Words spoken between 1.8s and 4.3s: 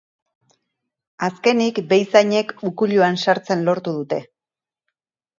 behizainek ukuiluan sartzen lortu dute.